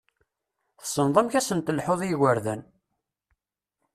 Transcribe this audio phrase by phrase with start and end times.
[0.79, 2.61] Tessneḍ amek ad sen-telḥuḍ i yigurdan!